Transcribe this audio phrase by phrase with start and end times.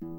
[0.00, 0.10] 默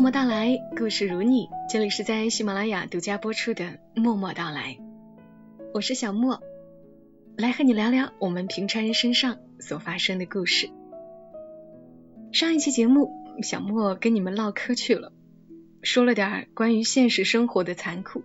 [0.00, 1.50] 默到来，故事如你。
[1.68, 4.78] 这里是在喜马拉雅独家播出的《默默到来》，
[5.74, 6.40] 我是小莫，
[7.36, 10.70] 来和你聊聊我们平常人身上所发生的故事。
[12.32, 13.12] 上一期节目，
[13.42, 15.12] 小莫跟你们唠嗑去了，
[15.82, 18.22] 说了点关于现实生活的残酷。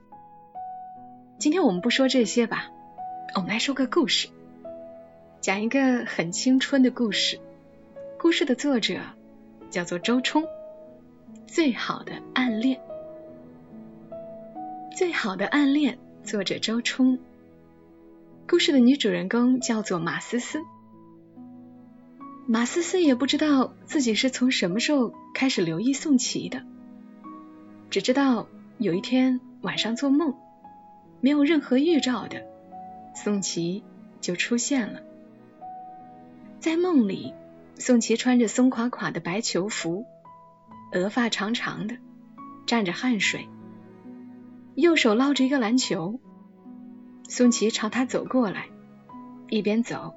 [1.37, 2.71] 今天我们不说这些吧，
[3.35, 4.29] 我们来说个故事，
[5.41, 7.39] 讲一个很青春的故事。
[8.19, 8.99] 故事的作者
[9.71, 10.45] 叫做周冲。
[11.47, 12.79] 最好的暗恋，
[14.96, 17.18] 最好的暗恋，作者周冲。
[18.47, 20.59] 故事的女主人公叫做马思思。
[22.46, 26.61] 马思思也不知道自己是从什么时候开始留意宋琦的，
[27.89, 30.35] 只知道有一天晚上做梦，
[31.19, 32.45] 没有任何预兆的，
[33.16, 33.83] 宋琦
[34.21, 35.02] 就出现了。
[36.61, 37.33] 在梦里，
[37.80, 40.05] 宋琦穿着松垮垮的白球服。
[40.94, 41.97] 额发长长的，
[42.67, 43.47] 沾着汗水，
[44.75, 46.19] 右手捞着一个篮球。
[47.27, 48.67] 宋琦朝他走过来，
[49.50, 50.13] 一边走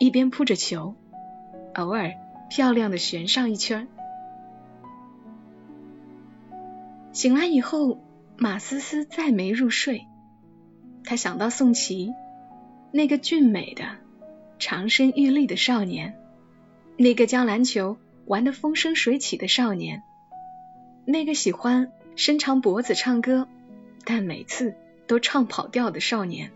[0.00, 0.96] 一边扑着球，
[1.76, 2.14] 偶尔
[2.48, 3.86] 漂亮的旋上一圈。
[7.12, 8.02] 醒来以后，
[8.36, 10.08] 马思思再没入睡。
[11.04, 12.12] 他想到宋琦，
[12.90, 13.84] 那个俊美的、
[14.60, 16.16] 长身玉立的少年，
[16.96, 17.96] 那个将篮球。
[18.26, 20.04] 玩得风生水起的少年，
[21.04, 23.48] 那个喜欢伸长脖子唱歌，
[24.04, 24.76] 但每次
[25.08, 26.52] 都唱跑调的少年，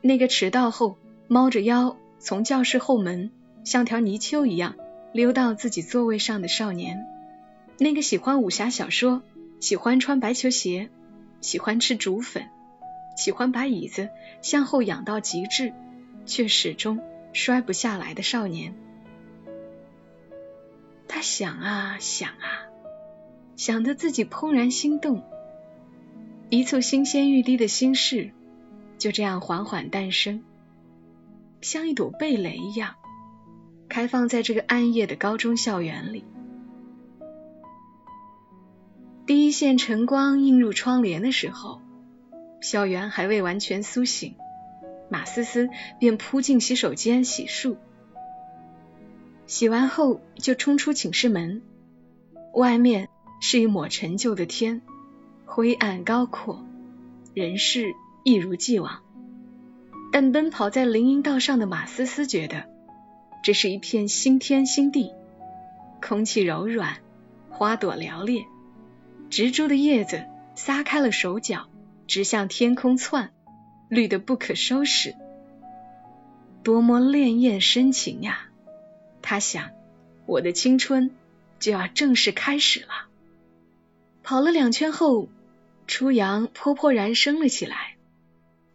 [0.00, 3.30] 那个迟到后猫着腰从教室后门
[3.62, 4.74] 像条泥鳅一样
[5.12, 7.06] 溜到自己座位上的少年，
[7.78, 9.22] 那个喜欢武侠小说、
[9.60, 10.90] 喜欢穿白球鞋、
[11.40, 12.48] 喜欢吃竹粉、
[13.16, 14.08] 喜欢把椅子
[14.42, 15.72] 向后仰到极致，
[16.28, 17.00] 却始终
[17.32, 18.76] 摔不下来的少年。
[21.08, 22.68] 他想啊想啊，
[23.56, 25.24] 想得自己怦然心动，
[26.50, 28.30] 一簇新鲜欲滴的心事
[28.98, 30.42] 就这样缓缓诞生，
[31.60, 32.94] 像一朵蓓蕾一样，
[33.88, 36.24] 开放在这个暗夜的高中校园里。
[39.26, 41.80] 第一线晨光映入窗帘的时候，
[42.60, 44.36] 校园还未完全苏醒，
[45.08, 47.76] 马思思便扑进洗手间洗漱。
[49.46, 51.62] 洗完后就冲出寝室门，
[52.52, 53.08] 外面
[53.40, 54.82] 是一抹陈旧的天，
[55.46, 56.64] 灰暗高阔，
[57.32, 59.02] 人事一如既往。
[60.12, 62.66] 但奔跑在林荫道上的马思思觉得，
[63.42, 65.12] 这是一片新天新地，
[66.02, 66.96] 空气柔软，
[67.50, 68.44] 花朵寥烈，
[69.30, 71.68] 植株的叶子撒开了手脚，
[72.06, 73.30] 直向天空窜，
[73.88, 75.14] 绿得不可收拾，
[76.62, 78.48] 多么潋滟深情呀！
[79.22, 79.70] 他想，
[80.26, 81.10] 我的青春
[81.58, 83.08] 就要正式开始了。
[84.22, 85.28] 跑了两圈后，
[85.86, 87.96] 初阳泼泼然升了起来。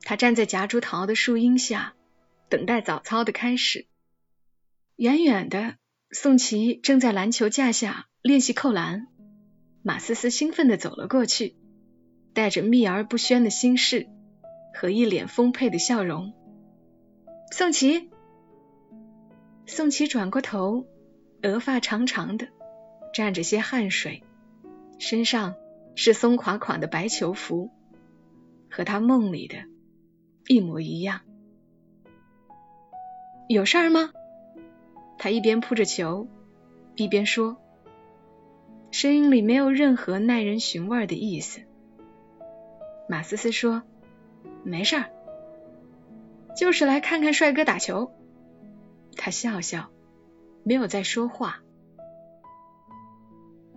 [0.01, 1.93] 他站在夹竹桃的树荫下，
[2.49, 3.85] 等待早操的开始。
[4.95, 5.75] 远远的，
[6.11, 9.07] 宋琦正在篮球架下练习扣篮。
[9.83, 11.55] 马思思兴奋地走了过去，
[12.33, 14.07] 带着秘而不宣的心事
[14.73, 16.33] 和一脸丰沛的笑容。
[17.51, 18.09] 宋琦。
[19.65, 20.85] 宋琦转过头，
[21.41, 22.47] 额发长长的，
[23.13, 24.23] 沾着些汗水，
[24.99, 25.55] 身上
[25.95, 27.71] 是松垮垮的白球服，
[28.69, 29.55] 和他梦里的
[30.47, 31.21] 一模一样。
[33.47, 34.11] 有事儿吗？
[35.17, 36.27] 他一边扑着球，
[36.95, 37.57] 一边说，
[38.91, 41.61] 声音里没有任何耐人寻味的意思。
[43.07, 43.83] 马思思说
[44.63, 45.09] ：“没事儿，
[46.57, 48.11] 就是来看看帅哥打球。”
[49.15, 49.89] 他笑笑，
[50.63, 51.61] 没有再说话。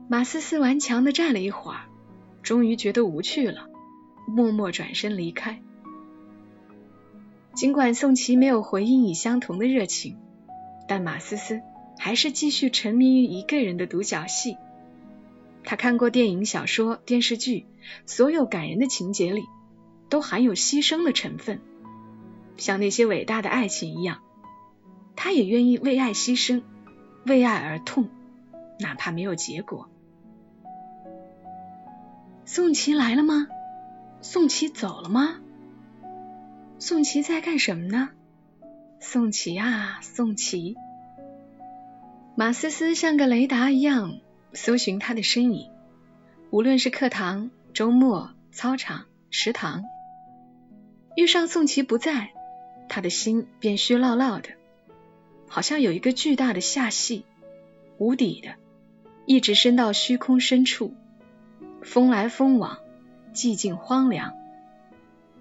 [0.09, 1.81] 马思思顽强的站了一会儿，
[2.43, 3.69] 终于觉得无趣了，
[4.29, 5.61] 默默转身离开。
[7.55, 10.19] 尽管宋琦没有回应以相同的热情，
[10.87, 11.61] 但马思思
[11.99, 14.57] 还是继续沉迷于一个人的独角戏。
[15.65, 17.67] 他看过电影、小说、电视剧，
[18.05, 19.43] 所有感人的情节里
[20.09, 21.61] 都含有牺牲的成分，
[22.57, 24.19] 像那些伟大的爱情一样。
[25.15, 26.63] 他也愿意为爱牺牲，
[27.25, 28.09] 为爱而痛，
[28.79, 29.89] 哪怕没有结果。
[32.45, 33.49] 宋琦来了吗？
[34.21, 35.41] 宋琦走了吗？
[36.79, 38.11] 宋琦在干什么呢？
[39.01, 40.77] 宋琦啊，宋琦！
[42.35, 44.21] 马思思像个雷达一样
[44.53, 45.71] 搜寻他的身影，
[46.51, 49.83] 无论是课堂、周末、操场、食堂，
[51.17, 52.31] 遇上宋琦不在，
[52.91, 54.51] 他的心便虚落落的。
[55.49, 57.25] 好像有一个巨大的下隙，
[57.97, 58.57] 无底的，
[59.25, 60.93] 一直伸到虚空深处，
[61.83, 62.81] 风来风往，
[63.33, 64.35] 寂静荒凉，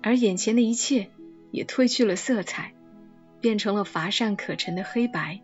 [0.01, 1.10] 而眼前的一切
[1.51, 2.74] 也褪去了色彩，
[3.42, 5.42] 变成了乏善可陈的黑白。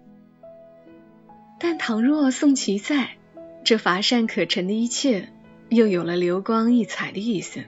[1.59, 3.17] 但倘若宋琦在，
[3.65, 5.27] 这乏善可陈的一切
[5.67, 7.65] 又有了流光溢彩的意思。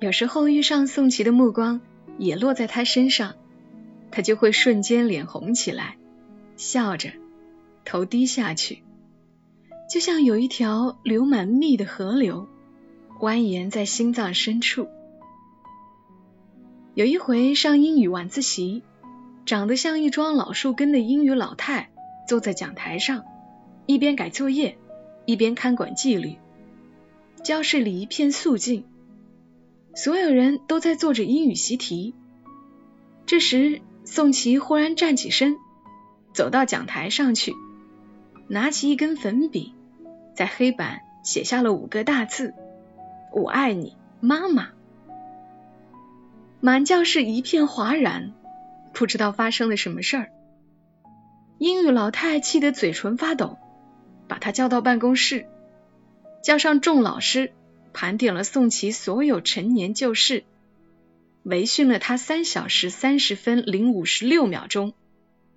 [0.00, 1.82] 有时候遇上宋琦的目光
[2.16, 3.34] 也落在他身上，
[4.10, 5.98] 他就会瞬间脸红起来，
[6.56, 7.10] 笑着，
[7.84, 8.82] 头低下去，
[9.90, 12.48] 就像有一条流满蜜的河流
[13.20, 14.88] 蜿蜒在心脏深处。
[16.94, 18.82] 有一回上英语晚自习，
[19.44, 21.90] 长得像一桩老树根的英语老太
[22.26, 23.24] 坐在讲台上，
[23.84, 24.78] 一边改作业，
[25.26, 26.38] 一边看管纪律，
[27.44, 28.86] 教室里一片肃静。
[29.94, 32.14] 所有人都在做着英语习题。
[33.26, 35.56] 这时，宋琦忽然站起身，
[36.32, 37.54] 走到讲台上去，
[38.48, 39.74] 拿起一根粉笔，
[40.34, 42.54] 在黑板写下了五个大字
[43.34, 44.68] ：“我爱你，妈妈。”
[46.60, 48.32] 满教室一片哗然，
[48.92, 50.30] 不知道发生了什么事儿。
[51.58, 53.58] 英语老太气得嘴唇发抖，
[54.28, 55.46] 把他叫到办公室，
[56.42, 57.52] 叫上众老师。
[57.92, 60.44] 盘点了宋琦所有陈年旧事，
[61.42, 64.94] 围训了他三小时三十分零五十六秒钟，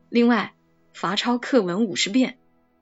[0.10, 0.54] 另外
[0.94, 2.38] 罚抄课文五十遍，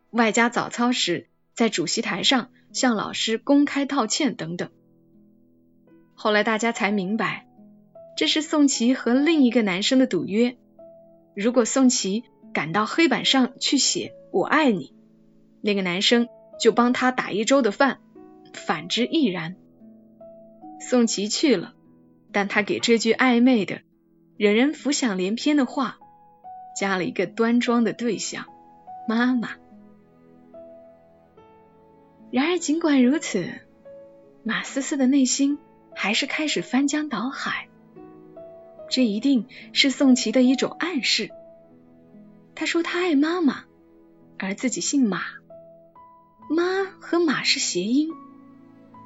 [0.10, 4.70] 外加早操时在主席台上向老师公开道歉等等。
[6.16, 7.48] 后来大家才明白，
[8.16, 10.58] 这是宋琦和另一个男生的赌约，
[11.36, 12.24] 如果宋琦
[12.54, 14.94] 赶到黑板上去写“我爱你”，
[15.62, 16.28] 那个男生
[16.60, 18.00] 就帮他打一周的饭。
[18.54, 19.56] 反之亦然。
[20.80, 21.74] 宋琦去了，
[22.32, 23.82] 但他给这句暧昧的、
[24.38, 25.98] 惹人浮想联翩的话，
[26.80, 28.46] 加了一个端庄的对象——
[29.08, 29.50] 妈妈。
[32.32, 33.46] 然而，尽管如此，
[34.44, 35.60] 马思思的内心
[35.94, 37.68] 还是开始翻江倒海。
[38.90, 41.30] 这一定是宋琦的一种暗示。
[42.56, 43.66] 他说他爱妈妈，
[44.38, 45.22] 而自己姓马，
[46.50, 48.10] 妈和马是谐音。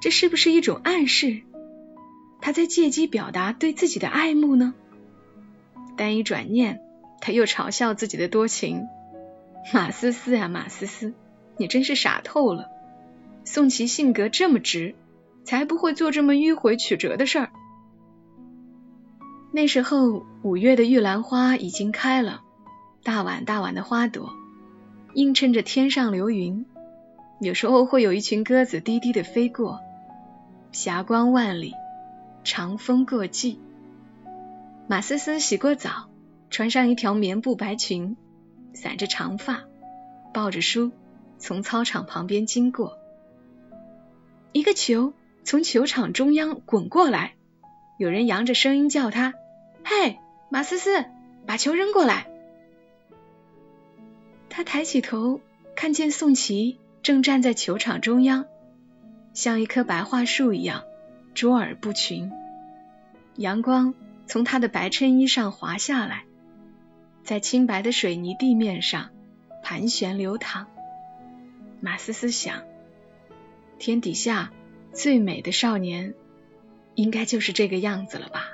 [0.05, 1.41] 这是不是一种暗示？
[2.39, 4.75] 他在借机表达对自己的爱慕呢？
[5.97, 6.79] 但一转念，
[7.21, 8.83] 他又嘲笑自己的多情。
[9.73, 11.15] 马思思啊，马思思，
[11.57, 12.69] 你真是傻透了。
[13.45, 14.93] 宋琦性格这么直，
[15.43, 17.49] 才不会做这么迂回曲折的事儿。
[19.51, 22.43] 那时候，五月的玉兰花已经开了，
[23.01, 24.29] 大碗大碗的花朵
[25.15, 26.67] 映衬着天上流云，
[27.41, 29.79] 有时候会有一群鸽子低低的飞过。
[30.75, 31.73] 霞光万里，
[32.43, 33.61] 长风过际。
[34.87, 36.09] 马思思洗过澡，
[36.49, 38.17] 穿上一条棉布白裙，
[38.73, 39.63] 散着长发，
[40.33, 40.91] 抱着书
[41.39, 42.97] 从操场旁边经过。
[44.51, 45.13] 一个球
[45.45, 47.35] 从球场中央滚过来，
[47.97, 49.33] 有人扬着声音叫他
[49.85, 50.19] ：“嘿，
[50.49, 51.05] 马思思，
[51.47, 52.27] 把球扔过来。”
[54.51, 55.39] 他抬起头，
[55.73, 58.47] 看见宋琦正站在球场中央。
[59.35, 60.85] 像一棵白桦树一样
[61.33, 62.31] 卓尔不群，
[63.35, 63.93] 阳光
[64.25, 66.23] 从他的白衬衣上滑下来，
[67.21, 69.09] 在清白的水泥地面上
[69.61, 70.67] 盘旋流淌。
[71.81, 72.63] 马思思想，
[73.77, 74.53] 天底下
[74.93, 76.13] 最美的少年，
[76.95, 78.51] 应该就是这个样子了吧？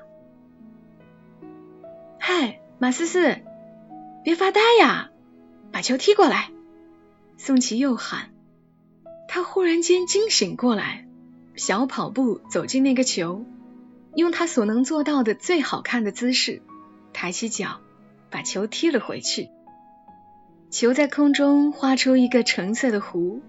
[2.18, 3.38] 嗨，马思思，
[4.24, 5.12] 别发呆呀，
[5.72, 6.50] 把球踢过来！
[7.38, 8.32] 宋琦又喊。
[9.34, 11.08] 他忽然间惊醒过来，
[11.56, 13.46] 小跑步走进那个球，
[14.14, 16.62] 用他所能做到的最好看的姿势，
[17.14, 17.80] 抬起脚
[18.30, 19.48] 把球踢了回去。
[20.70, 23.40] 球在空中画出一个橙色的弧，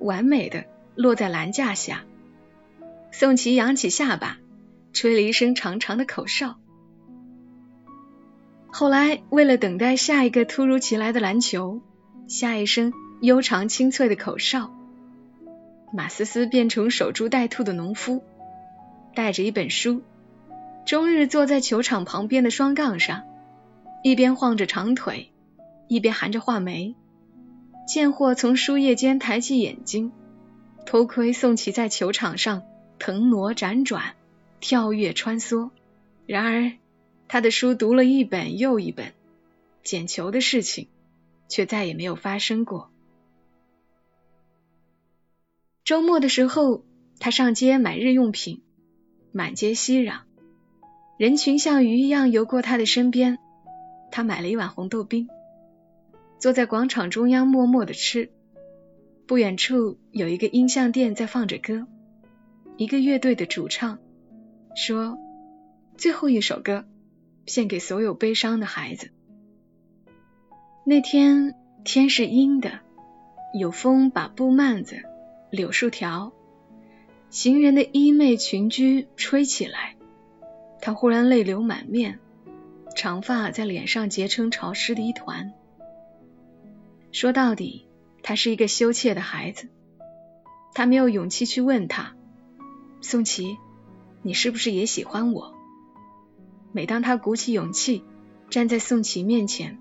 [0.00, 0.64] 完美的
[0.96, 2.02] 落在篮架下。
[3.12, 4.38] 宋琦扬起下巴，
[4.92, 6.56] 吹了一声长长的口哨。
[8.72, 11.80] 后来，为了等待下一个突如其来的篮球，
[12.26, 14.74] 下一声悠长清脆的口哨。
[15.90, 18.22] 马思思变成守株待兔的农夫，
[19.14, 20.02] 带着一本书，
[20.84, 23.24] 终日坐在球场旁边的双杠上，
[24.02, 25.30] 一边晃着长腿，
[25.88, 26.94] 一边含着画眉。
[27.86, 30.12] 贱货从书页间抬起眼睛，
[30.84, 32.62] 偷窥宋琦在球场上
[32.98, 34.14] 腾挪辗转、
[34.60, 35.70] 跳跃穿梭。
[36.26, 36.72] 然而，
[37.28, 39.14] 他的书读了一本又一本，
[39.82, 40.88] 捡球的事情
[41.48, 42.90] 却再也没有发生过。
[45.88, 46.84] 周末的时候，
[47.18, 48.60] 他上街买日用品，
[49.32, 50.18] 满街熙攘，
[51.16, 53.38] 人群像鱼一样游过他的身边。
[54.10, 55.30] 他买了一碗红豆冰，
[56.38, 58.30] 坐在广场中央默默的吃。
[59.26, 61.86] 不远处有一个音像店在放着歌，
[62.76, 63.98] 一个乐队的主唱
[64.76, 65.18] 说
[65.96, 66.84] ：“最后一首歌，
[67.46, 69.08] 献给所有悲伤的孩子。”
[70.84, 72.80] 那天天是阴的，
[73.58, 74.96] 有风把布幔子、
[75.50, 76.32] 柳树条、
[77.30, 79.96] 行人的衣袂裙裾吹起来。
[80.80, 82.18] 他忽然泪流满面，
[82.94, 85.52] 长发在脸上结成潮湿的一团。
[87.12, 87.86] 说到底，
[88.22, 89.68] 他是一个羞怯的孩子，
[90.74, 92.14] 他没有勇气去问他
[93.00, 93.56] ：“宋琦，
[94.22, 95.54] 你是不是也喜欢我？”
[96.72, 98.04] 每当他鼓起勇气
[98.50, 99.78] 站在宋琦面前，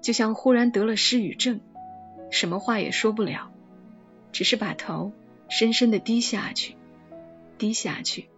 [0.00, 1.60] 就像忽然得了失语症，
[2.30, 3.52] 什么话也说不了，
[4.36, 5.12] 只是把头
[5.48, 6.76] 深深的低下去，
[7.56, 8.28] 低下去。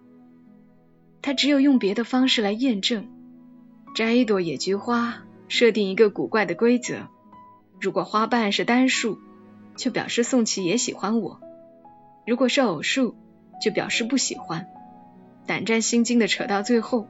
[1.21, 3.09] 他只有用别的方式来验证：
[3.97, 7.09] 摘一朵野菊花，设定一个古怪的规则。
[7.81, 9.19] 如果花瓣是单数，
[9.75, 11.41] 就表示宋琦也喜欢我；
[12.25, 13.17] 如果是偶数，
[13.61, 14.69] 就表示不喜欢。
[15.49, 17.09] 胆战心惊的扯到最后，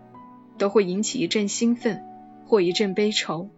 [0.57, 2.03] 都会引起一阵兴奋
[2.47, 3.51] 或一阵悲愁。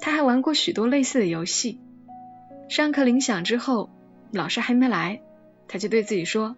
[0.00, 1.78] 他还玩过许多类似的游戏。
[2.68, 3.90] 上课铃响之后，
[4.32, 5.20] 老师还没来，
[5.68, 6.56] 他就对自己说：“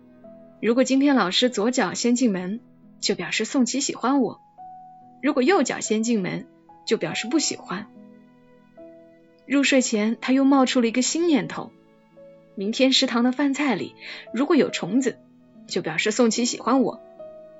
[0.62, 2.60] 如果今天老师左脚先进门，
[3.00, 4.38] 就表示宋琦喜欢我；
[5.20, 6.46] 如果右脚先进门，
[6.86, 7.88] 就表示不喜欢。”
[9.44, 11.72] 入睡前，他又冒出了一个新念头：
[12.54, 13.96] 明天食堂的饭菜里
[14.32, 15.18] 如果有虫子，
[15.66, 17.00] 就表示宋琦喜欢我；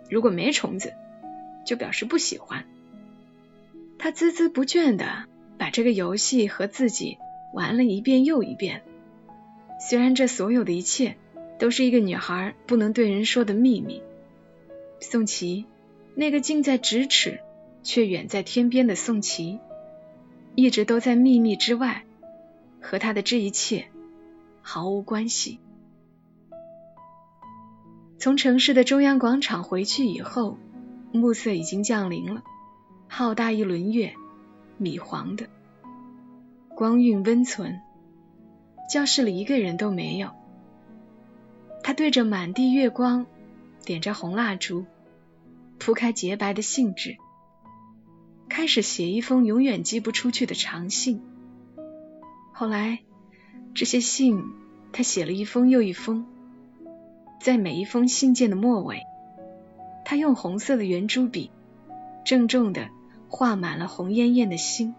[0.08, 0.94] 如果没虫子，
[1.66, 2.64] 就表示不喜欢。
[3.98, 5.24] 他孜孜不倦地
[5.58, 7.18] 把这个游戏和自己
[7.52, 8.82] 玩了一遍又一遍。
[9.80, 11.16] 虽然这所有的一切
[11.58, 14.02] 都是一个女孩不能对人说的秘密，
[15.00, 15.66] 宋琦，
[16.14, 17.40] 那个近在咫尺
[17.82, 19.58] 却远在天边的宋琦。
[20.56, 22.04] 一直都在秘密之外，
[22.80, 23.86] 和他的这一切
[24.62, 25.58] 毫无关系。
[28.18, 30.56] 从城市的中央广场回去以后，
[31.12, 32.42] 暮色已经降临了。
[33.08, 34.14] 浩大一轮月，
[34.78, 35.48] 米黄的，
[36.74, 37.80] 光晕温存。
[38.88, 40.30] 教室里一个人都没有。
[41.82, 43.26] 他对着满地月光，
[43.84, 44.86] 点着红蜡烛，
[45.78, 47.16] 铺开洁白的信纸。
[48.48, 51.22] 开始写一封永远寄不出去的长信。
[52.52, 53.00] 后来，
[53.74, 54.44] 这些信
[54.92, 56.26] 他写了一封又一封，
[57.40, 59.02] 在每一封信件的末尾，
[60.04, 61.50] 他用红色的圆珠笔
[62.24, 62.88] 郑重的
[63.28, 64.94] 画满了红艳艳的心。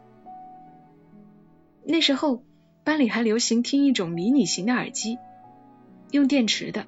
[1.86, 2.44] 那时候，
[2.86, 5.18] 班里还流行听一种迷你型的耳机，
[6.12, 6.86] 用电池的，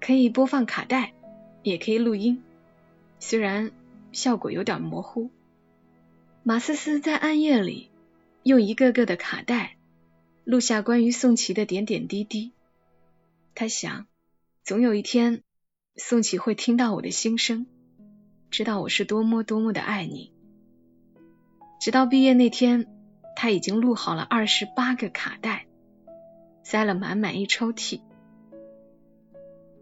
[0.00, 1.14] 可以播放卡带，
[1.62, 2.42] 也可以录音，
[3.20, 3.70] 虽然
[4.10, 5.30] 效果有点模糊。
[6.42, 7.90] 马思思在暗夜里
[8.42, 9.76] 用一个个的卡带
[10.42, 12.52] 录下关于宋琦的点点滴滴。
[13.54, 14.06] 他想，
[14.64, 15.44] 总有一天，
[15.94, 17.66] 宋琦会听到我的心声，
[18.50, 20.32] 知道我是多么多么的爱你。
[21.80, 22.86] 直到毕业那天，
[23.44, 25.66] 他已经录好了二十八个卡带，
[26.62, 28.00] 塞了满满一抽屉。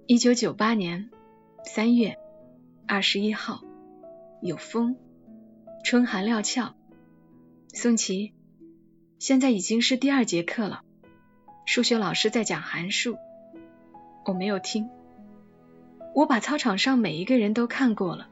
[0.08, 1.10] 一九九八年
[1.64, 2.18] 三月
[2.88, 3.62] 二十一号，
[4.40, 4.96] 有风。
[5.84, 6.74] 春寒料峭，
[7.72, 8.32] 宋琦，
[9.20, 10.82] 现在已经是第二节课了。
[11.64, 13.16] 数学老师在讲函数，
[14.24, 14.90] 我没有听。
[16.16, 18.26] 我把操场上每一个人都看过了，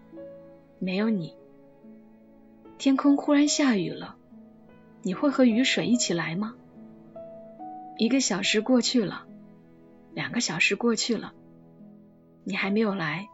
[0.80, 1.36] 没有你。
[2.78, 4.16] 天空忽然下雨了，
[5.02, 6.54] 你会和雨水一起来吗？
[7.96, 9.26] 一个小时过去了，
[10.12, 11.32] 两个小时过去了，
[12.44, 13.28] 你还没有来。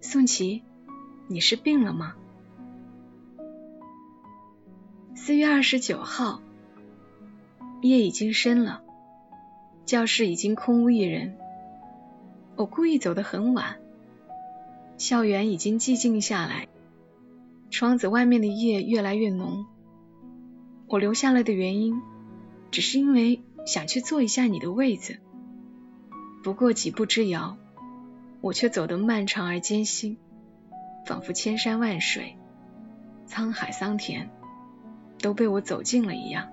[0.00, 0.62] 宋琦，
[1.28, 2.14] 你是病了吗？
[5.14, 6.40] 四月二十九号，
[7.82, 8.82] 夜已经深了，
[9.84, 11.36] 教室已经空无一人。
[12.56, 13.78] 我故意走得很晚，
[14.96, 16.68] 校园已经寂静下来，
[17.70, 19.66] 窗子外面的夜越来越浓。
[20.86, 22.00] 我留下来的原因，
[22.70, 25.18] 只是因为想去坐一下你的位子。
[26.42, 27.56] 不过几步之遥，
[28.40, 30.18] 我却走得漫长而艰辛，
[31.06, 32.36] 仿佛千山万水，
[33.28, 34.30] 沧海桑田。
[35.22, 36.52] 都被我走近了一样，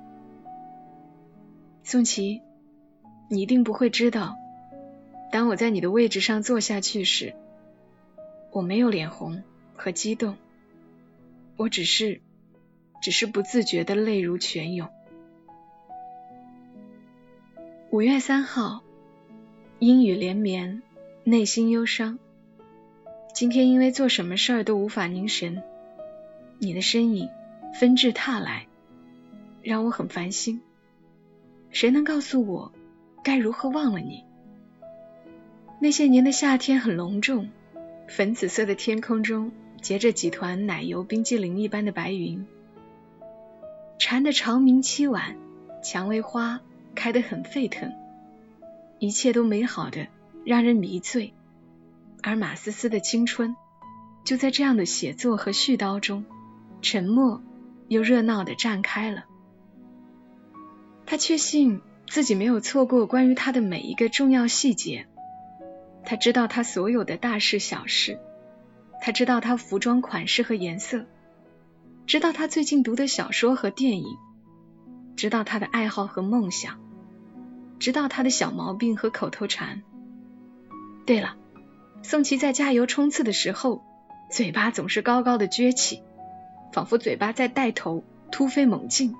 [1.83, 2.41] 宋琦，
[3.27, 4.38] 你一定不会知道，
[5.29, 7.35] 当我在你的位置上坐下去时，
[8.50, 9.43] 我没有脸红
[9.75, 10.38] 和激动，
[11.57, 12.21] 我只是，
[13.01, 14.88] 只是不自觉的泪如泉涌。
[17.89, 18.84] 五月三号，
[19.79, 20.81] 阴雨连绵，
[21.25, 22.20] 内心忧伤。
[23.34, 25.62] 今天因为做什么事儿都无法凝神，
[26.60, 27.27] 你的身影。
[27.74, 28.67] 纷至沓来，
[29.63, 30.62] 让我很烦心。
[31.70, 32.74] 谁能告诉我
[33.24, 34.25] 该如何忘了你？
[35.79, 37.50] 那些年的夏天很隆重，
[38.10, 42.46] 粉紫色的天空中结着几团奶油冰激凌一般的白云，
[44.12, 45.38] 蝉的长鸣凄婉，
[45.82, 46.60] 蔷薇花
[46.96, 47.94] 开得很沸腾，
[49.00, 50.08] 一切都美好的
[50.44, 51.34] 让人迷醉。
[52.22, 53.56] 而马思思的青春
[54.25, 56.25] 就在这样的写作和絮叨中，
[56.82, 57.41] 沉默
[57.88, 59.24] 又热闹的绽开了。
[61.06, 65.08] 他确信自己没有错过关于他的每一个重要细节，
[66.03, 68.20] 他知道他所有的大事小事，
[69.01, 71.06] 他知道他服装款式和颜色，
[72.12, 74.18] 知道他最近读的小说和电影，
[75.15, 76.77] 知道他的爱好和梦想，
[77.80, 79.82] 知道他的小毛病和口头禅。
[81.06, 81.38] 对了，
[82.03, 83.82] 宋琦在加油冲刺的时候，
[84.30, 86.03] 嘴巴总是高高的撅起，
[86.74, 89.15] 仿佛嘴巴在带头突飞猛进。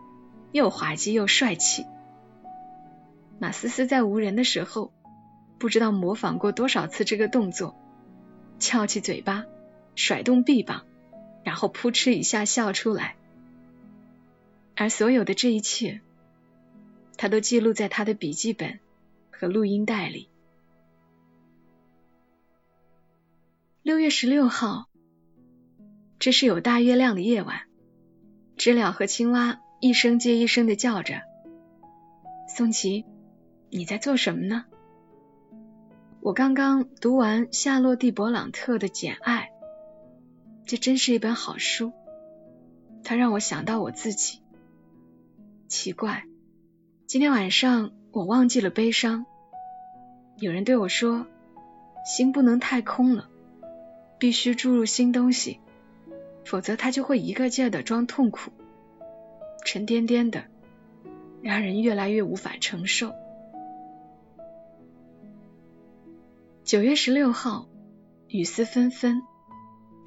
[0.52, 1.86] 又滑稽又帅气。
[3.40, 4.92] 马思思在无人的时候，
[5.60, 7.74] 不知道模仿过多少次这个动作，
[8.60, 9.46] 翘起嘴巴，
[9.96, 10.84] 甩动臂膀，
[11.44, 13.16] 然后扑哧一下笑出来。
[14.76, 16.02] 而所有的这一切，
[17.18, 18.80] 他都记录在他的笔记本
[19.30, 20.30] 和录音带里。
[23.84, 24.88] 六月十六号，
[26.20, 27.62] 这是有大月亮的夜晚，
[28.58, 29.60] 知了和青蛙。
[29.84, 31.24] 一声接一声的叫着
[32.48, 33.04] ：“宋琦，
[33.72, 34.66] 你在做什么呢？”
[36.22, 39.52] 我刚刚读完夏洛蒂·勃朗特的《简爱》，
[40.65, 41.91] 这真是一本好书。
[43.03, 44.39] 它让我想到我自己。
[45.68, 46.25] 奇怪，
[47.08, 49.25] 今天晚上我忘记了悲伤。
[50.38, 51.27] 有人对我说
[52.06, 53.30] ：“心不能太空了，
[54.20, 55.60] 必须注入新东西，
[56.46, 58.51] 否则它就会一个劲儿的装痛苦。”
[59.65, 60.46] 沉甸甸的，
[61.41, 63.14] 让人越来越无法承受。
[66.64, 67.68] 九月十六号，
[68.27, 69.22] 雨丝纷纷，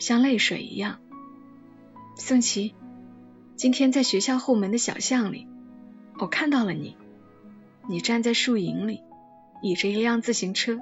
[0.05, 0.99] 像泪水一样。
[2.15, 2.75] 宋琦，
[3.57, 5.49] 今天在学校后门的小巷里，
[6.19, 6.99] 我看到了你。
[7.89, 9.01] 你站在树影里，
[9.63, 10.79] 倚着一辆自行车，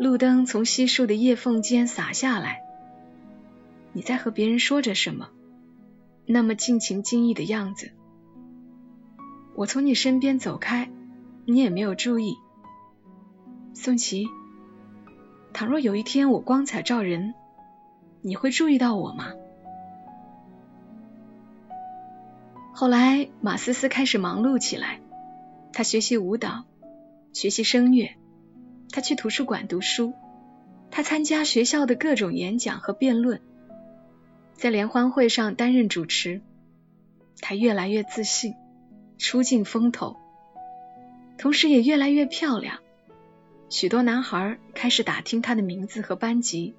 [0.00, 2.62] 路灯从稀疏的叶缝间洒下来。
[3.92, 5.28] 你在和别人说着什么？
[6.26, 7.92] 那么尽情惊异的样子，
[9.54, 10.90] 我从你身边走开，
[11.44, 12.34] 你也没有注意。
[13.72, 14.26] 宋琦，
[15.52, 17.34] 倘若有一天我光彩照人，
[18.26, 19.34] 你会注意到我吗？
[22.72, 24.98] 后来，马思思开始忙碌起来，
[25.74, 26.64] 她学习舞蹈，
[27.34, 28.16] 学习声乐，
[28.90, 30.14] 她去图书馆读书，
[30.90, 33.42] 她参加学校的各种演讲和辩论。
[34.54, 36.40] 在联欢会上担任主持，
[37.42, 38.54] 她越来越自信，
[39.18, 40.16] 出尽风头，
[41.36, 42.78] 同时也越来越漂亮。
[43.68, 46.74] 许多男孩开始打听她的名字和班级，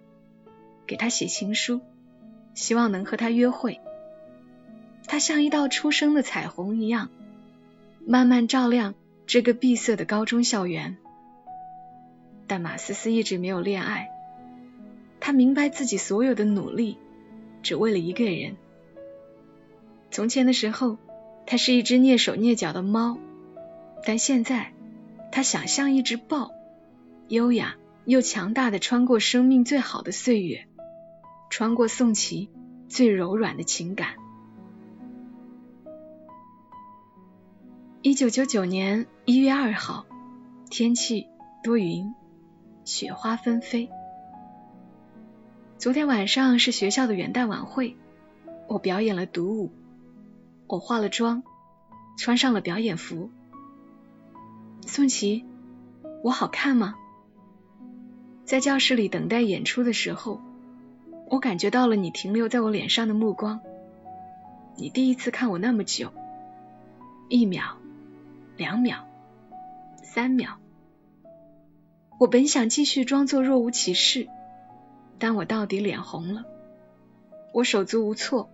[0.87, 1.81] 给他写情书，
[2.53, 3.79] 希望能和他约会。
[5.07, 7.09] 他像一道初升的彩虹一样，
[8.05, 8.95] 慢慢照亮
[9.25, 10.97] 这个闭塞的高中校园。
[12.47, 14.09] 但马思思一直没有恋爱，
[15.19, 16.97] 他明白自己所有的努力。
[17.63, 18.57] 只为了一个人。
[20.11, 20.99] 从前的时候，
[21.47, 23.17] 他是一只蹑手蹑脚的猫，
[24.05, 24.71] 但现在，
[25.31, 26.51] 他想像一只豹，
[27.27, 30.67] 优雅又强大的穿过生命最好的岁月，
[31.57, 32.49] 穿过宋琦
[32.89, 34.15] 最柔软的情感。
[38.01, 40.05] 一九九九年一月二号，
[40.69, 41.27] 天气
[41.63, 42.13] 多云，
[42.83, 43.89] 雪花纷飞。
[45.77, 47.95] 昨天晚上是学校的元旦晚会，
[48.67, 49.71] 我表演了独舞，
[50.67, 51.41] 我化了妆，
[52.17, 53.31] 穿上了表演服。
[54.85, 55.45] 宋琦，
[56.21, 56.95] 我好看吗？
[58.43, 60.41] 在教室里等待演出的时候，
[61.29, 63.59] 我感觉到了你停留在我脸上的目光。
[64.75, 66.11] 你第一次看我那么久，
[67.29, 67.77] 一秒、
[68.57, 69.07] 两秒、
[70.03, 70.57] 三秒。
[72.17, 74.27] 我本想继续装作若无其事。
[75.17, 76.43] 但我到底脸红了，
[77.53, 78.49] 我手足无措，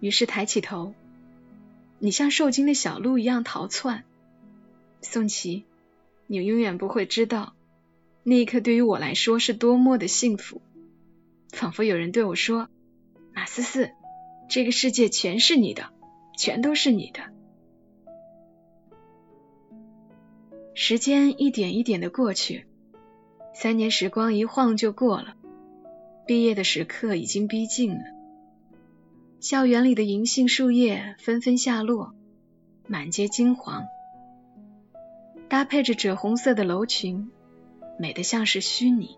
[0.00, 0.94] 于是抬起头，
[1.98, 4.04] 你像受惊的小鹿一样逃窜。
[5.02, 5.66] 宋琦，
[6.26, 7.52] 你永远不会知道，
[8.22, 10.62] 那一刻对于我来说是多么的幸福，
[11.52, 12.68] 仿佛有人对我说
[13.34, 13.90] ：“马思思，
[14.48, 15.90] 这个世界全是你的，
[16.36, 17.20] 全都是你的。”
[20.74, 22.66] 时间一点一点的过去，
[23.54, 25.34] 三年时光一晃就过了。
[26.26, 28.04] 毕业的时刻已经逼近了，
[29.40, 32.14] 校园里的银杏树叶纷纷下落，
[32.88, 33.86] 满街金黄，
[35.48, 37.30] 搭配着赭红色的楼群，
[37.98, 39.16] 美得像是虚拟。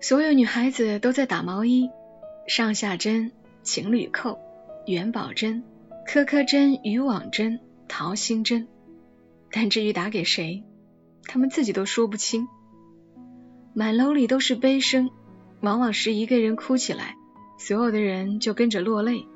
[0.00, 1.90] 所有女孩子都在打毛衣，
[2.46, 3.32] 上下针、
[3.64, 4.38] 情侣扣、
[4.86, 5.64] 元宝针、
[6.06, 7.58] 颗颗针、渔网针、
[7.88, 8.68] 桃心针，
[9.50, 10.62] 但至于打给谁，
[11.24, 12.46] 她们自己都说不清。
[13.74, 15.10] 满楼里都是悲声，
[15.60, 17.16] 往往是一个人哭起来，
[17.58, 19.26] 所有的人就跟着落泪。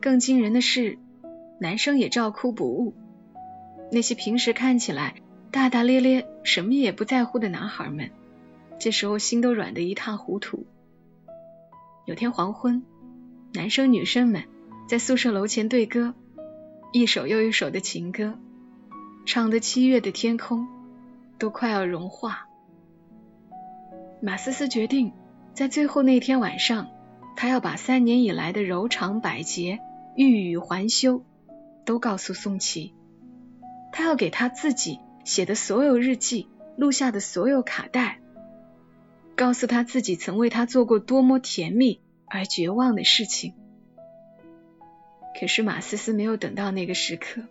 [0.00, 0.96] 更惊人的是，
[1.60, 2.94] 男生也照哭不误。
[3.90, 5.16] 那些平时看起来
[5.50, 8.10] 大大咧咧、什么也不在乎的男孩们。
[8.78, 10.66] 这时候心都软得一塌糊涂。
[12.04, 12.82] 有天黄昏，
[13.52, 14.44] 男生女生们
[14.88, 16.14] 在宿舍楼前对歌，
[16.92, 18.38] 一首又一首的情歌，
[19.24, 20.68] 唱的七月的天空
[21.38, 22.46] 都快要融化。
[24.22, 25.12] 马思思决定
[25.52, 26.88] 在最后那天晚上，
[27.36, 29.80] 她要把三年以来的柔肠百结、
[30.14, 31.24] 欲语还休
[31.84, 32.94] 都告诉宋琦。
[33.92, 38.20] 她要给她自己写的所有日记、录下的所有卡带。
[39.36, 43.52] 告诉他自己曾为他做过多么甜蜜而绝望的事情。
[45.38, 47.42] 可是马思思没有等到那个时刻。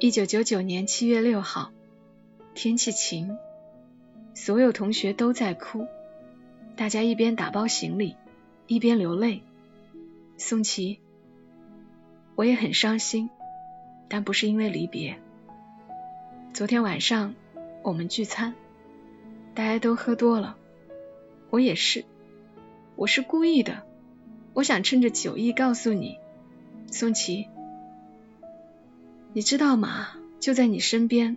[0.00, 1.70] 一九九九年七月六号，
[2.54, 3.36] 天气晴，
[4.32, 5.86] 所有同学都在哭，
[6.76, 8.16] 大家一边打包行李，
[8.66, 9.42] 一边流泪。
[10.38, 10.98] 宋琦，
[12.34, 13.28] 我也很伤心，
[14.08, 15.18] 但不是因为离别。
[16.54, 17.34] 昨天晚上
[17.82, 18.54] 我们聚餐。
[19.54, 20.56] 大家都喝多了，
[21.50, 22.04] 我也是，
[22.96, 23.82] 我是故意的。
[24.52, 26.18] 我想趁着酒意告诉你，
[26.90, 27.46] 宋琦，
[29.32, 30.08] 你知道吗？
[30.40, 31.36] 就在你身边，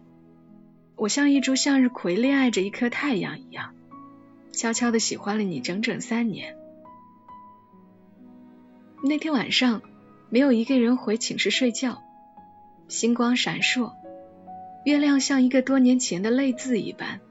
[0.96, 3.76] 我像一株向日葵恋爱着一颗太阳一样，
[4.52, 6.56] 悄悄的喜欢了你整整三年。
[9.04, 9.84] 那天晚上，
[10.30, 12.02] 没有一个人回寝室睡觉，
[12.88, 13.94] 星光闪烁，
[14.86, 17.22] 月亮像一个多年前的泪字一般。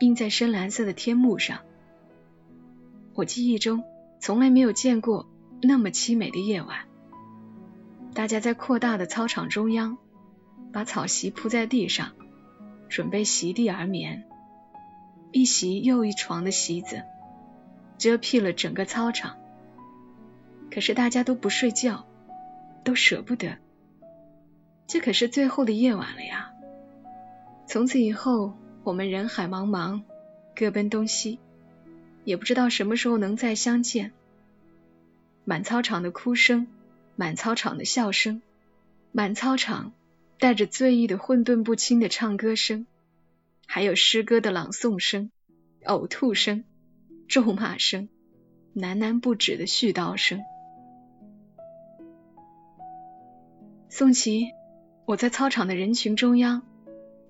[0.00, 1.58] 映在深蓝色的天幕上，
[3.14, 3.82] 我记忆中
[4.20, 5.28] 从来没有见过
[5.60, 6.86] 那么凄美的夜晚。
[8.14, 9.98] 大家在扩大的操场中央，
[10.72, 12.12] 把草席铺在地上，
[12.88, 14.24] 准备席地而眠。
[15.32, 17.02] 一席又一床的席子
[17.98, 19.36] 遮蔽了整个操场，
[20.70, 22.06] 可是大家都不睡觉，
[22.84, 23.58] 都舍不得。
[24.86, 26.52] 这可是最后的夜晚了呀！
[27.66, 28.54] 从此以后。
[28.88, 30.00] 我们人海茫茫，
[30.56, 31.38] 各奔东西，
[32.24, 34.12] 也不知道什么时候能再相见。
[35.44, 36.66] 满操场的哭声，
[37.14, 38.40] 满操场的笑声，
[39.12, 39.92] 满操场
[40.38, 42.86] 带着醉意的混沌不清的唱歌声，
[43.66, 45.30] 还有诗歌的朗诵声、
[45.84, 46.64] 呕吐声、
[47.28, 48.08] 咒骂声、
[48.74, 50.40] 喃喃不止的絮叨声。
[53.90, 54.46] 宋琦，
[55.04, 56.62] 我在操场的人群中央。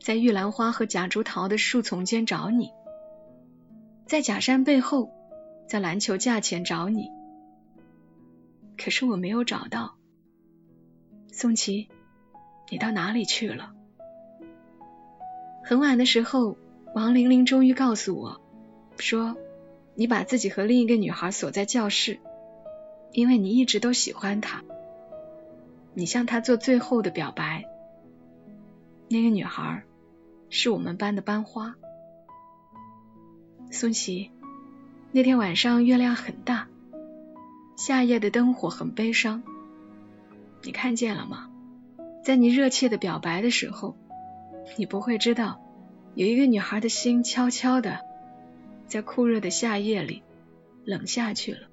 [0.00, 2.72] 在玉兰花和夹竹桃的树丛间找你，
[4.06, 5.10] 在假山背后，
[5.66, 7.10] 在篮球架前找你，
[8.78, 9.96] 可是我没有找到。
[11.30, 11.88] 宋琦，
[12.70, 13.74] 你到哪里去了？
[15.62, 16.56] 很晚的时候，
[16.94, 18.40] 王玲玲终于告诉我，
[18.96, 19.36] 说
[19.94, 22.18] 你把自己和另一个女孩锁在教室，
[23.12, 24.64] 因为你一直都喜欢她，
[25.92, 27.64] 你向她做最后的表白。
[29.08, 29.84] 那个女孩。
[30.50, 31.74] 是我们班的班花，
[33.70, 34.30] 宋琦。
[35.12, 36.68] 那天晚上月亮很大，
[37.76, 39.42] 夏夜的灯火很悲伤。
[40.62, 41.50] 你看见了吗？
[42.24, 43.96] 在你热切的表白的时候，
[44.76, 45.60] 你不会知道，
[46.14, 48.00] 有一个女孩的心悄悄的
[48.86, 50.22] 在酷热的夏夜里
[50.84, 51.68] 冷下去了。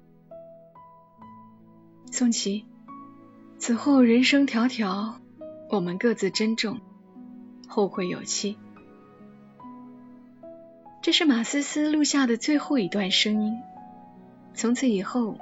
[2.10, 2.64] 宋琦，
[3.58, 5.14] 此后人生迢迢，
[5.70, 6.80] 我们各自珍重，
[7.66, 8.58] 后会有期。
[11.06, 13.62] 这是马思思录下的最后一段声音。
[14.54, 15.38] 从此以后，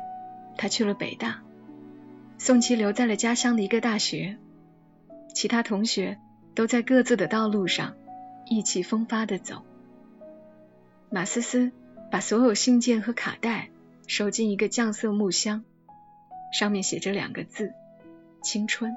[0.59, 1.43] 他去了北大，
[2.37, 4.37] 宋琦留在了家乡的一个大学，
[5.33, 6.19] 其他同学
[6.55, 7.95] 都在各自的道路上
[8.45, 9.63] 意气风发的走。
[11.09, 11.73] 马思思
[12.11, 13.71] 把所有信件和卡带
[14.07, 15.65] 收进一个酱色木箱，
[16.53, 17.73] 上面写着两个字：
[18.43, 18.95] 青春。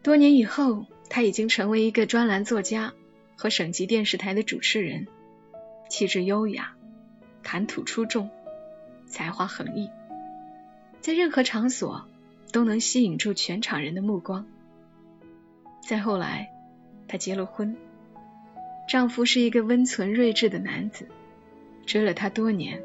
[0.00, 2.92] 多年以后，他已经成为一个专栏作家。
[3.40, 5.06] 和省级电视台的主持人，
[5.88, 6.74] 气质优雅，
[7.44, 8.28] 谈吐出众，
[9.06, 9.88] 才华横溢，
[11.00, 12.08] 在任何场所
[12.50, 14.44] 都能吸引住全场人的目光。
[15.80, 16.50] 再后来，
[17.06, 17.76] 她结了婚，
[18.88, 21.06] 丈夫是一个温存睿智的男子，
[21.86, 22.82] 追了她多年，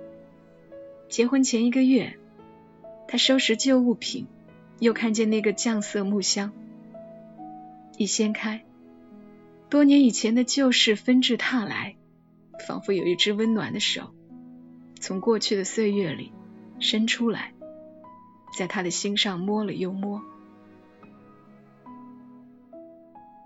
[1.09, 2.15] 结婚前一个月，
[3.07, 4.27] 她收拾旧物品，
[4.77, 6.53] 又看见那个酱色木箱，
[7.97, 8.63] 一掀开，
[9.73, 11.95] 多年以前的旧事纷至沓来，
[12.67, 14.13] 仿佛有一只温暖的手，
[14.99, 16.31] 从过去的岁月里
[16.77, 17.55] 伸出来，
[18.55, 20.21] 在他的心上摸了又摸。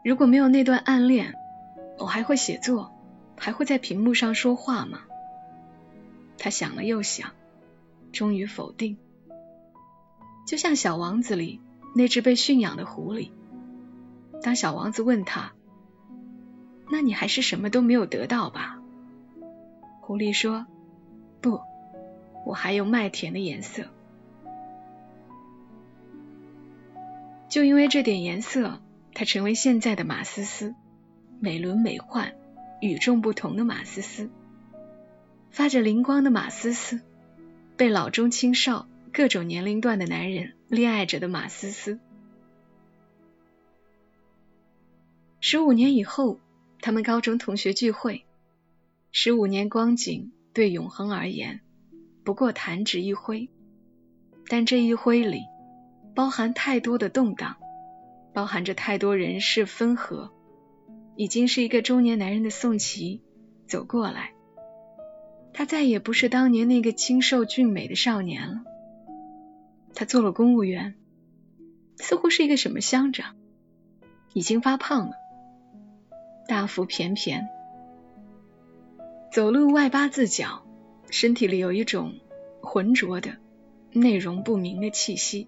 [0.04, 1.34] 如果没有那段暗恋，
[1.98, 2.92] 我还会写作，
[3.38, 5.04] 还会在屏幕上说话吗？
[6.38, 7.32] 他想了又想，
[8.12, 8.98] 终于否定。
[10.46, 11.62] 就像《小王子》里
[11.96, 13.32] 那只被驯养的狐狸，
[14.44, 15.54] 当小王子问他
[16.90, 18.82] ：“那你还是什么都没有得到吧？”
[20.02, 20.66] 狐狸说
[21.42, 21.60] ：“不，
[22.46, 23.88] 我还有麦田的颜色。”
[27.50, 28.82] 就因为这点颜色，
[29.14, 30.76] 他成为现在的马思思。
[31.40, 32.34] 美轮美奂、
[32.82, 34.30] 与众不同的马思思，
[35.52, 37.00] 发着灵光的马思思，
[37.76, 42.00] 被老中青少各种年龄段的男人恋爱着的马思思。
[45.40, 46.40] 十五年以后，
[46.82, 48.24] 他们高中同学聚会。
[49.12, 51.62] 十五年光景对永恒而言，
[52.24, 53.50] 不过弹指一挥，
[54.48, 55.42] 但这一挥里，
[56.14, 57.58] 包含太多的动荡，
[58.34, 60.32] 包含着太多人事分合。
[61.16, 63.24] 已经是一个中年男人的宋琦
[63.68, 64.34] 走过来，
[65.52, 68.62] 他再也不是当年那个清瘦俊美的少年了。
[69.96, 70.94] 他做了公务员，
[71.96, 73.36] 似乎是一个什么乡长，
[74.34, 75.16] 已经发胖了，
[76.48, 77.50] 大腹便便，
[79.32, 80.64] 走路外八字脚，
[81.10, 82.16] 身体里有一种
[82.62, 83.38] 浑浊的、
[83.92, 85.48] 内容不明的气息。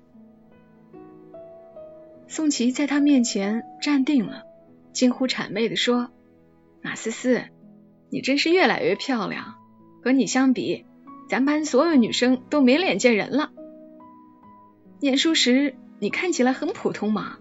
[2.28, 4.44] 宋琦在他面前站定了。
[4.92, 6.10] 近乎谄媚的说
[6.84, 7.44] ：“马思思，
[8.10, 9.56] 你真是越来越漂亮。
[10.04, 10.86] 和你相比，
[11.30, 13.52] 咱班所有女生都没脸见人了。
[15.00, 17.38] 念书时你看起来很普通嘛，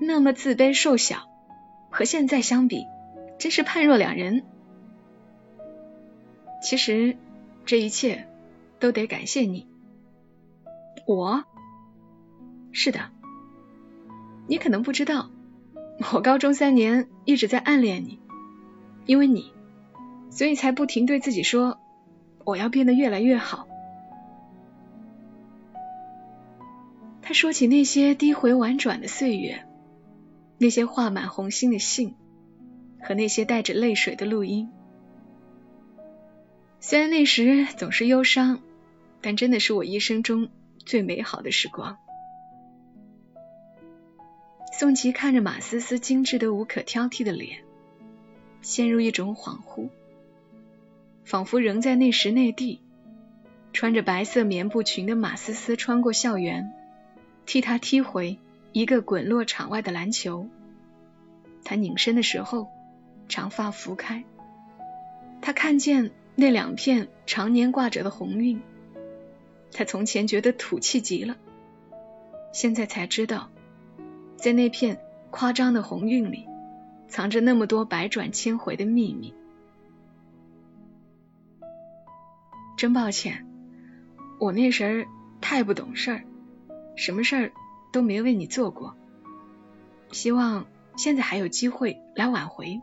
[0.00, 1.27] 那么自卑瘦小，
[1.98, 2.86] 和现在相比，
[3.40, 4.44] 真是判若两人。
[6.62, 7.16] 其实
[7.66, 8.28] 这一切
[8.78, 9.66] 都得感谢你。
[11.08, 11.42] 我，
[12.70, 13.10] 是的，
[14.46, 15.30] 你可能不知道。”
[16.14, 18.20] 我高中三年一直在暗恋你，
[19.04, 19.52] 因为你，
[20.30, 21.80] 所以才不停对自己说
[22.44, 23.66] 我要变得越来越好。
[27.22, 29.66] 他说起那些低回婉转的岁月，
[30.58, 32.14] 那些画满红心的信，
[33.00, 34.68] 和那些带着泪水的录音。
[36.80, 38.60] 虽然那时总是忧伤，
[39.20, 41.96] 但真的是我一生中最美好的时光。
[44.72, 47.60] 宋琦看着马思思精致的无可挑剔的脸，
[48.62, 49.88] 陷入一种恍惚，
[51.24, 52.80] 仿佛仍在那时那地。
[53.72, 56.72] 穿着白色棉布裙的马思思穿过校园，
[57.44, 58.38] 替他踢回
[58.78, 60.48] 一个滚落场外的篮球。
[61.64, 62.68] 他拧身的时候，
[63.28, 64.22] 长发拂开，
[65.42, 68.60] 他看见那两片常年挂着的红晕。
[69.72, 71.36] 他从前觉得土气极了，
[72.52, 73.50] 现在才知道。
[74.36, 75.00] 在那片
[75.32, 76.46] 夸张的红晕里，
[77.08, 79.34] 藏着那么多百转千回的秘密。
[82.76, 83.44] 真抱歉，
[84.38, 85.08] 我那时
[85.40, 86.22] 太不懂事儿，
[86.94, 87.52] 什么事儿
[87.92, 88.96] 都没为你做过。
[90.12, 92.80] 希望现在还有机会来挽回。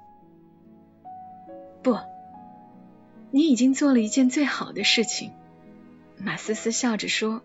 [1.83, 1.97] 不，
[3.31, 5.31] 你已经做了一件最好的事情。
[6.17, 7.41] 马思思笑着说：“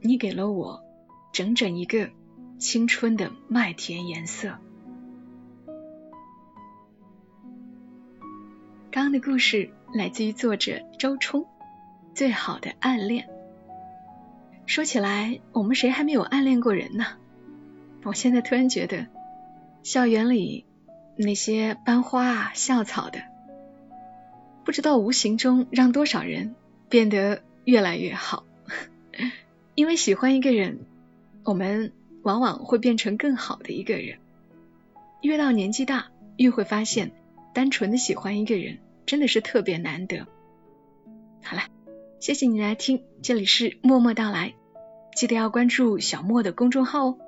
[0.00, 0.82] 你给了我
[1.32, 2.10] 整整一个。”
[2.58, 4.58] 青春的麦田颜色。
[8.90, 11.42] 刚刚的故事来自于作者周冲，
[12.14, 13.28] 《最好的暗恋》。
[14.68, 17.06] 说起来，我们谁还没有暗恋过人呢？
[18.04, 19.06] 我现在突然觉得，
[19.82, 20.66] 校园里
[21.16, 23.22] 那些班花啊、校草的，
[24.66, 26.54] 不知道无形中让多少人
[26.90, 28.44] 变得越来越好。
[29.74, 30.78] 因为喜欢一个人，
[31.42, 31.92] 我们。
[32.24, 34.18] 往往会变成更好的一个人。
[35.22, 37.12] 越到年纪大，越会发现，
[37.54, 40.26] 单纯的喜欢一个人真的是特别难得。
[41.42, 41.62] 好了，
[42.20, 44.52] 谢谢你来听，这里是默默到来，
[45.18, 47.18] 记得要关注小莫的公众号哦，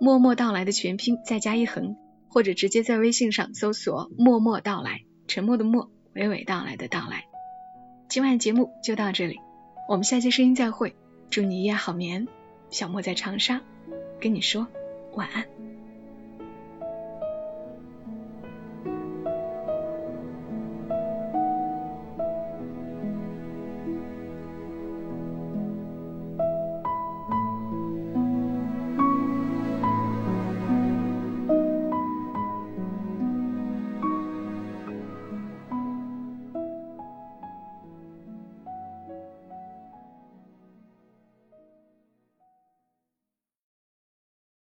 [0.00, 1.94] 默默到来的全拼再加一横，
[2.30, 7.26] 或者直接在微信上搜索默默到来，沉默的默，娓娓道来的到来。
[8.08, 9.40] 今晚节目就到这里，
[9.90, 10.96] 我们下期声音再会，
[11.28, 12.28] 祝你一夜好眠，
[12.70, 13.60] 小莫在长沙。
[14.18, 14.66] 跟你说
[15.12, 15.44] 晚安。